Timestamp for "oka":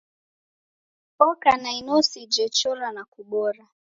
1.29-1.51